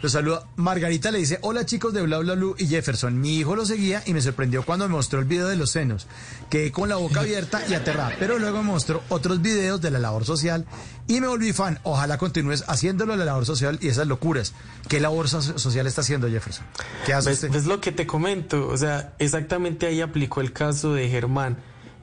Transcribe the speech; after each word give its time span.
Los 0.00 0.12
saluda. 0.12 0.44
Margarita 0.54 1.10
le 1.10 1.18
dice, 1.18 1.38
hola 1.42 1.66
chicos 1.66 1.92
de 1.92 2.02
Bla 2.02 2.18
Bla 2.18 2.34
Blue 2.34 2.54
y 2.56 2.68
Jefferson. 2.68 3.20
Mi 3.20 3.36
hijo 3.38 3.56
lo 3.56 3.66
seguía 3.66 4.00
y 4.06 4.14
me 4.14 4.20
sorprendió 4.22 4.64
cuando 4.64 4.86
me 4.88 4.94
mostró 4.94 5.18
el 5.18 5.24
video 5.24 5.48
de 5.48 5.56
los 5.56 5.72
senos. 5.72 6.06
Quedé 6.50 6.70
con 6.70 6.88
la 6.88 6.94
boca 6.96 7.20
abierta 7.20 7.62
y 7.68 7.74
aterrada, 7.74 8.12
pero 8.16 8.38
luego 8.38 8.58
me 8.58 8.70
mostró 8.70 9.02
otros 9.08 9.42
videos 9.42 9.80
de 9.80 9.90
la 9.90 9.98
labor 9.98 10.24
social 10.24 10.66
y 11.08 11.20
me 11.20 11.26
volví 11.26 11.52
fan. 11.52 11.80
Ojalá 11.82 12.16
continúes 12.16 12.62
haciéndolo 12.68 13.16
la 13.16 13.24
labor 13.24 13.44
social 13.44 13.76
y 13.82 13.88
esas 13.88 14.06
locuras. 14.06 14.52
¿Qué 14.88 15.00
labor 15.00 15.28
so- 15.28 15.58
social 15.58 15.88
está 15.88 16.02
haciendo 16.02 16.28
Jefferson? 16.28 16.64
¿Qué 17.04 17.12
hace 17.14 17.30
¿Ves, 17.30 17.38
usted? 17.38 17.50
ves 17.52 17.66
lo 17.66 17.80
que 17.80 17.90
te 17.90 18.06
comento? 18.06 18.68
O 18.68 18.76
sea, 18.76 19.14
exactamente 19.18 19.86
ahí 19.86 20.00
aplicó 20.00 20.40
el 20.40 20.52
caso 20.52 20.94
de 20.94 21.08
Germán. 21.08 21.56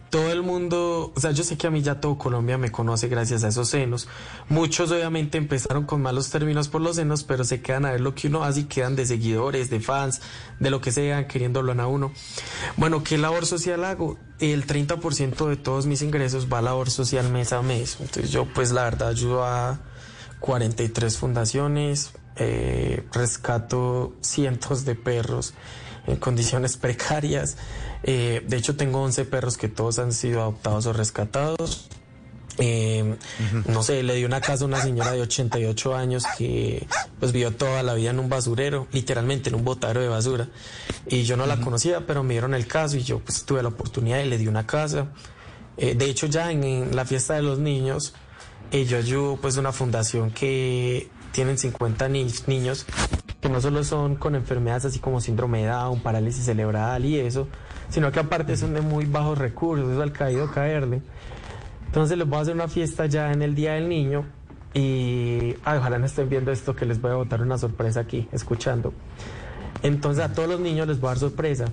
Todo 0.09 0.31
el 0.31 0.43
mundo, 0.43 1.11
o 1.15 1.19
sea, 1.19 1.31
yo 1.31 1.43
sé 1.43 1.57
que 1.57 1.67
a 1.67 1.71
mí 1.71 1.81
ya 1.81 1.99
todo 1.99 2.17
Colombia 2.17 2.57
me 2.57 2.71
conoce 2.71 3.07
gracias 3.07 3.43
a 3.43 3.49
esos 3.49 3.69
senos. 3.69 4.07
Muchos 4.47 4.91
obviamente 4.91 5.38
empezaron 5.38 5.85
con 5.85 6.01
malos 6.01 6.29
términos 6.29 6.67
por 6.67 6.81
los 6.81 6.95
senos, 6.95 7.23
pero 7.23 7.43
se 7.43 7.61
quedan 7.61 7.85
a 7.85 7.91
ver 7.91 8.01
lo 8.01 8.15
que 8.15 8.27
uno 8.27 8.43
hace 8.43 8.61
y 8.61 8.63
quedan 8.65 8.95
de 8.95 9.05
seguidores, 9.05 9.70
de 9.70 9.79
fans, 9.79 10.21
de 10.59 10.70
lo 10.70 10.80
que 10.80 10.91
sea, 10.91 11.27
queriéndolo 11.27 11.73
a 11.81 11.88
uno. 11.88 12.13
Bueno, 12.77 13.03
¿qué 13.03 13.17
labor 13.17 13.45
social 13.45 13.83
hago? 13.83 14.17
El 14.39 14.66
30% 14.66 15.47
de 15.47 15.57
todos 15.57 15.85
mis 15.85 16.02
ingresos 16.02 16.47
va 16.52 16.59
a 16.59 16.61
labor 16.61 16.89
social 16.89 17.30
mes 17.30 17.52
a 17.52 17.61
mes. 17.61 17.97
Entonces 17.99 18.31
yo 18.31 18.45
pues 18.45 18.72
la 18.72 18.83
verdad 18.83 19.09
ayudo 19.09 19.44
a 19.44 19.80
43 20.39 21.17
fundaciones, 21.17 22.13
eh, 22.38 23.05
rescato 23.11 24.13
cientos 24.22 24.85
de 24.85 24.95
perros 24.95 25.53
en 26.08 26.16
condiciones 26.18 26.77
precarias. 26.77 27.58
Eh, 28.04 28.44
de 28.48 28.58
hecho, 28.58 28.76
tengo 28.76 29.02
11 29.02 29.26
perros 29.26 29.58
que 29.58 29.68
todos 29.70 30.00
han 30.00 30.14
sido 30.14 30.41
adoptados 30.41 30.86
o 30.86 30.94
rescatados. 30.94 31.88
Eh, 32.58 33.16
No 33.68 33.84
sé, 33.84 34.02
le 34.04 34.16
di 34.16 34.23
una 34.23 34.40
casa 34.40 34.64
a 34.64 34.68
una 34.68 34.81
señora 34.81 35.12
de 35.12 35.22
88 35.22 35.94
años 35.95 36.23
que 36.38 36.88
pues 37.20 37.31
vivió 37.34 37.52
toda 37.52 37.84
la 37.84 37.94
vida 37.95 38.12
en 38.12 38.20
un 38.20 38.30
basurero, 38.30 38.88
literalmente 38.94 39.50
en 39.50 39.55
un 39.55 39.66
botadero 39.66 40.02
de 40.02 40.08
basura. 40.08 40.48
Y 41.08 41.23
yo 41.23 41.36
no 41.36 41.45
la 41.48 41.59
conocía, 41.59 42.06
pero 42.08 42.23
me 42.23 42.34
dieron 42.36 42.53
el 42.53 42.66
caso 42.67 42.95
y 42.97 43.03
yo 43.03 43.19
pues 43.19 43.44
tuve 43.44 43.62
la 43.62 43.69
oportunidad 43.69 44.19
y 44.23 44.30
le 44.30 44.38
di 44.38 44.47
una 44.47 44.66
casa. 44.66 45.08
Eh, 45.78 45.95
de 45.95 46.06
hecho, 46.06 46.28
ya 46.28 46.50
en, 46.52 46.64
en 46.64 46.95
la 46.95 47.03
fiesta 47.03 47.34
de 47.34 47.42
los 47.42 47.59
niños, 47.59 48.14
eh, 48.72 48.86
yo 48.86 48.97
ayudo 48.97 49.38
pues 49.42 49.58
una 49.58 49.73
fundación 49.73 50.31
que 50.31 51.09
tienen 51.34 51.58
50 51.58 52.08
ni- 52.08 52.31
niños 52.47 52.86
que 53.45 53.53
no 53.53 53.61
solo 53.61 53.83
son 53.83 54.15
con 54.15 54.33
enfermedades 54.33 54.85
así 54.85 54.97
como 54.97 55.21
síndrome 55.21 55.61
de 55.61 55.67
Down, 55.67 55.99
parálisis 55.99 56.45
cerebral 56.45 57.05
y 57.05 57.19
eso, 57.19 57.47
sino 57.89 58.11
que 58.11 58.19
aparte 58.19 58.57
son 58.57 58.73
de 58.73 58.81
muy 58.81 59.05
bajos 59.05 59.38
recursos, 59.38 59.88
eso 59.91 60.01
al 60.01 60.11
caído 60.11 60.49
caerle. 60.51 61.03
Entonces 61.85 62.17
les 62.17 62.27
voy 62.27 62.39
a 62.39 62.41
hacer 62.41 62.55
una 62.55 62.67
fiesta 62.67 63.05
ya 63.05 63.31
en 63.31 63.43
el 63.43 63.53
Día 63.53 63.73
del 63.73 63.88
Niño 63.88 64.25
y 64.73 65.55
ay, 65.63 65.77
ojalá 65.77 65.99
no 65.99 66.07
estén 66.07 66.27
viendo 66.27 66.51
esto 66.51 66.75
que 66.75 66.88
les 66.88 66.99
voy 66.99 67.11
a 67.11 67.16
botar 67.17 67.39
una 67.43 67.59
sorpresa 67.59 67.99
aquí, 67.99 68.27
escuchando. 68.31 68.93
Entonces 69.83 70.23
a 70.25 70.33
todos 70.33 70.49
los 70.49 70.59
niños 70.59 70.88
les 70.88 70.99
voy 70.99 71.09
a 71.09 71.11
dar 71.11 71.19
sorpresa. 71.19 71.66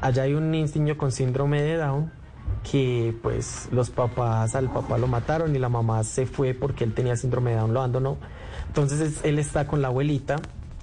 Allá 0.00 0.24
hay 0.24 0.34
un 0.34 0.50
niño 0.50 0.96
con 0.98 1.12
síndrome 1.12 1.62
de 1.62 1.76
Down 1.76 2.10
que 2.68 3.16
pues 3.22 3.68
los 3.70 3.90
papás, 3.90 4.56
al 4.56 4.70
papá 4.72 4.98
lo 4.98 5.06
mataron 5.06 5.54
y 5.54 5.60
la 5.60 5.68
mamá 5.68 6.02
se 6.02 6.26
fue 6.26 6.52
porque 6.52 6.82
él 6.82 6.94
tenía 6.94 7.14
síndrome 7.16 7.52
de 7.52 7.58
Down, 7.58 7.72
lo 7.72 7.78
abandonó. 7.78 8.16
Entonces 8.66 9.00
es- 9.00 9.24
él 9.24 9.38
está 9.38 9.68
con 9.68 9.80
la 9.82 9.86
abuelita, 9.88 10.36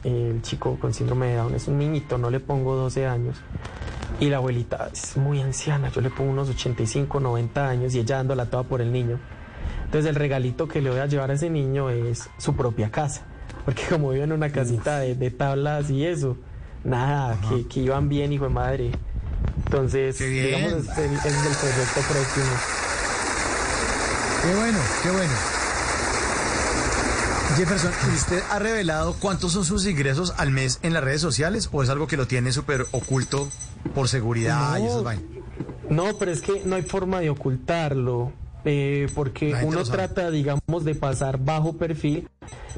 el 0.04 0.42
chico 0.42 0.78
con 0.80 0.94
síndrome 0.94 1.28
de 1.28 1.36
Down 1.36 1.56
es 1.56 1.68
un 1.68 1.78
niñito, 1.78 2.18
no 2.18 2.30
le 2.30 2.40
pongo 2.40 2.76
12 2.76 3.06
años. 3.08 3.38
Y 4.20 4.30
la 4.30 4.38
abuelita 4.38 4.90
es 4.92 5.16
muy 5.18 5.40
anciana, 5.42 5.90
yo 5.90 6.02
le 6.02 6.10
pongo 6.10 6.32
unos 6.32 6.50
85, 6.50 7.20
90 7.20 7.70
años 7.70 7.96
y 7.96 8.00
ella 8.00 8.18
dándola 8.18 8.46
toda 8.46 8.64
por 8.64 8.82
el 8.82 8.92
niño. 8.92 9.20
Entonces 9.86 10.10
el 10.10 10.16
regalito 10.16 10.68
que 10.68 10.82
le 10.82 10.90
voy 10.90 11.00
a 11.00 11.06
llevar 11.06 11.32
a 11.32 11.34
ese 11.34 11.50
niño 11.50 11.90
es 11.90 12.30
su 12.38 12.56
propia 12.56 12.92
casa, 12.92 13.24
porque 13.66 13.84
como 13.90 14.12
vive 14.12 14.24
en 14.24 14.32
una 14.32 14.52
casita 14.52 15.00
de, 15.00 15.16
de 15.16 15.32
tablas 15.32 15.90
y 15.90 16.06
eso, 16.06 16.38
nada, 16.84 17.38
que, 17.50 17.68
que 17.68 17.80
iban 17.82 18.10
bien, 18.10 18.32
hijo 18.34 18.46
de 18.46 18.50
madre. 18.50 18.92
Entonces, 19.66 20.18
digamos, 20.20 20.74
es 20.74 20.98
el, 20.98 21.14
es 21.14 21.26
el 21.26 21.56
proyecto 21.56 22.02
próximo. 22.10 22.56
Qué 24.42 24.56
bueno, 24.56 24.80
qué 25.04 25.12
bueno. 25.12 25.59
Jefferson, 27.58 27.92
¿y 28.12 28.16
¿usted 28.16 28.42
ha 28.52 28.60
revelado 28.60 29.14
cuántos 29.20 29.52
son 29.54 29.66
sus 29.66 29.86
ingresos 29.86 30.34
al 30.38 30.52
mes 30.52 30.80
en 30.84 30.94
las 30.94 31.04
redes 31.04 31.22
sociales 31.22 31.70
o 31.72 31.84
es 31.84 31.90
algo 31.90 32.08
que 32.08 32.16
lo 32.18 32.28
tiene 32.28 32.52
súper 32.52 32.86
oculto 32.92 33.50
por 33.94 34.08
seguridad 34.08 34.78
y 34.78 34.82
No. 34.84 34.88
esas 34.88 35.04
vainas? 35.04 35.26
No, 35.90 36.18
pero 36.18 36.32
es 36.32 36.42
que 36.42 36.62
no 36.66 36.76
hay 36.76 36.84
forma 36.84 37.20
de 37.20 37.30
ocultarlo, 37.32 38.32
eh, 38.64 39.08
porque 39.16 39.56
uno 39.64 39.84
trata, 39.84 40.30
digamos, 40.32 40.86
de 40.86 40.94
pasar 40.96 41.40
bajo 41.40 41.74
perfil, 41.78 42.30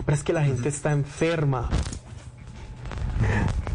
pero 0.05 0.15
es 0.17 0.23
que 0.23 0.33
la 0.33 0.43
gente 0.45 0.69
está 0.69 0.91
enferma. 0.91 1.69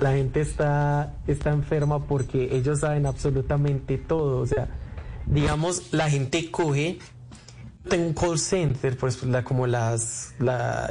La 0.00 0.12
gente 0.12 0.40
está, 0.40 1.14
está 1.26 1.50
enferma 1.50 2.04
porque 2.06 2.56
ellos 2.56 2.80
saben 2.80 3.06
absolutamente 3.06 3.96
todo. 3.98 4.40
O 4.40 4.46
sea, 4.46 4.68
digamos, 5.26 5.92
la 5.92 6.10
gente 6.10 6.50
coge. 6.50 6.98
Tengo 7.88 8.06
un 8.06 8.14
call 8.14 8.38
center, 8.38 8.96
pues 8.96 9.22
la, 9.22 9.44
como 9.44 9.66
las, 9.66 10.34
la, 10.38 10.90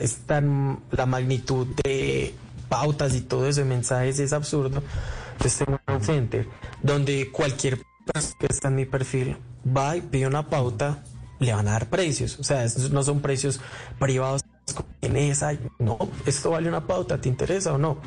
la 0.92 1.06
magnitud 1.06 1.68
de 1.84 2.34
pautas 2.70 3.16
y 3.16 3.22
todo 3.22 3.48
eso 3.48 3.62
de 3.62 3.66
mensajes 3.66 4.20
es 4.20 4.34
absurdo. 4.34 4.82
Entonces 5.34 5.58
tengo 5.58 5.74
un 5.74 5.80
call 5.86 6.04
center 6.04 6.48
donde 6.82 7.32
cualquier 7.32 7.82
persona 8.06 8.36
que 8.40 8.48
está 8.48 8.68
en 8.70 8.76
mi 8.76 8.86
perfil 8.86 9.38
va 9.66 9.98
y 9.98 10.02
pide 10.02 10.28
una 10.28 10.50
pauta, 10.50 11.04
le 11.40 11.54
van 11.54 11.68
a 11.68 11.72
dar 11.72 11.90
precios. 11.90 12.40
O 12.40 12.44
sea, 12.44 12.66
no 12.92 13.04
son 13.04 13.20
precios 13.20 13.60
privados 14.00 14.42
en 15.02 15.18
esa. 15.18 15.54
No, 15.80 15.98
esto 16.26 16.52
vale 16.52 16.70
una 16.70 16.88
pauta, 16.88 17.20
¿te 17.20 17.30
interesa 17.30 17.74
o 17.74 17.78
no? 17.78 18.00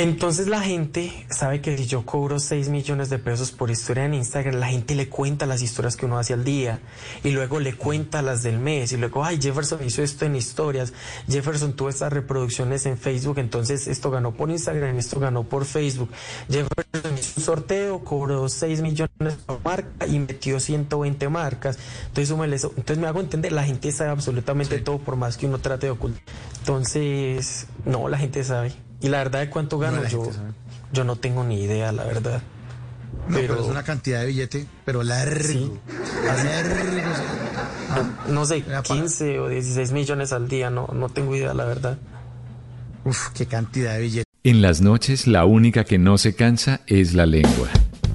Entonces 0.00 0.48
la 0.48 0.62
gente 0.62 1.26
sabe 1.28 1.60
que 1.60 1.76
si 1.76 1.84
yo 1.84 2.06
cobro 2.06 2.38
6 2.38 2.70
millones 2.70 3.10
de 3.10 3.18
pesos 3.18 3.52
por 3.52 3.70
historia 3.70 4.06
en 4.06 4.14
Instagram, 4.14 4.54
la 4.54 4.68
gente 4.68 4.94
le 4.94 5.10
cuenta 5.10 5.44
las 5.44 5.60
historias 5.60 5.94
que 5.94 6.06
uno 6.06 6.18
hace 6.18 6.32
al 6.32 6.42
día 6.42 6.80
y 7.22 7.32
luego 7.32 7.60
le 7.60 7.74
cuenta 7.74 8.22
las 8.22 8.42
del 8.42 8.58
mes 8.58 8.92
y 8.92 8.96
luego, 8.96 9.22
ay, 9.22 9.38
Jefferson 9.38 9.84
hizo 9.84 10.02
esto 10.02 10.24
en 10.24 10.36
historias, 10.36 10.94
Jefferson 11.28 11.74
tuvo 11.74 11.90
estas 11.90 12.14
reproducciones 12.14 12.86
en 12.86 12.96
Facebook, 12.96 13.40
entonces 13.40 13.88
esto 13.88 14.10
ganó 14.10 14.32
por 14.32 14.48
Instagram, 14.48 14.96
esto 14.96 15.20
ganó 15.20 15.44
por 15.44 15.66
Facebook. 15.66 16.08
Jefferson 16.48 17.18
hizo 17.18 17.32
un 17.36 17.42
sorteo, 17.44 18.02
cobró 18.02 18.48
6 18.48 18.80
millones 18.80 19.34
por 19.44 19.62
marca 19.62 20.06
y 20.06 20.18
metió 20.18 20.60
120 20.60 21.28
marcas. 21.28 21.78
Entonces, 22.06 22.54
eso. 22.54 22.72
entonces 22.74 22.96
me 22.96 23.06
hago 23.06 23.20
entender, 23.20 23.52
la 23.52 23.64
gente 23.64 23.92
sabe 23.92 24.08
absolutamente 24.08 24.78
todo 24.78 24.96
por 24.96 25.16
más 25.16 25.36
que 25.36 25.44
uno 25.44 25.58
trate 25.58 25.88
de 25.88 25.90
ocultar. 25.90 26.22
Entonces, 26.60 27.66
no, 27.84 28.08
la 28.08 28.16
gente 28.16 28.42
sabe. 28.44 28.72
Y 29.00 29.08
la 29.08 29.18
verdad 29.18 29.40
de 29.40 29.50
cuánto 29.50 29.78
gano, 29.78 30.02
yo, 30.08 30.24
sabe. 30.26 30.52
yo 30.92 31.04
no 31.04 31.16
tengo 31.16 31.42
ni 31.44 31.62
idea, 31.62 31.90
la 31.92 32.04
verdad. 32.04 32.42
No, 33.28 33.36
pero, 33.36 33.54
Pero- 33.54 33.64
es 33.64 33.70
una 33.70 33.82
cantidad 33.82 34.20
de 34.20 34.26
billete, 34.26 34.66
pero 34.84 35.02
largo. 35.02 35.42
Sí. 35.42 35.70
Largo. 36.24 36.74
sí. 37.16 38.32
No 38.32 38.44
sé, 38.44 38.58
Era 38.66 38.82
para- 38.82 39.00
15 39.00 39.40
o 39.40 39.48
16 39.48 39.92
millones 39.92 40.32
al 40.32 40.48
día, 40.48 40.70
no, 40.70 40.88
no 40.92 41.08
tengo 41.08 41.34
idea, 41.34 41.54
la 41.54 41.64
verdad. 41.64 41.98
Uf, 43.04 43.28
qué 43.34 43.46
cantidad 43.46 43.94
de 43.94 44.00
billete. 44.02 44.24
En 44.44 44.62
las 44.62 44.80
noches 44.80 45.26
la 45.26 45.44
única 45.44 45.84
que 45.84 45.98
no 45.98 46.18
se 46.18 46.34
cansa 46.34 46.80
es 46.86 47.14
la 47.14 47.26
lengua. 47.26 47.68